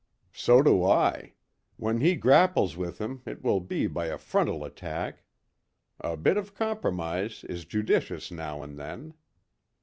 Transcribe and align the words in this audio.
"So 0.33 0.63
do 0.63 0.83
I. 0.83 1.33
When 1.77 1.99
he 1.99 2.15
grapples 2.15 2.75
with 2.75 2.97
him 2.97 3.21
it 3.23 3.43
will 3.43 3.59
be 3.59 3.85
by 3.85 4.07
a 4.07 4.17
frontal 4.17 4.65
attack." 4.65 5.21
"A 5.99 6.17
bit 6.17 6.37
of 6.37 6.55
compromise 6.55 7.43
is 7.43 7.65
judicious 7.65 8.31
now 8.31 8.63
and 8.63 8.79
then." 8.79 9.13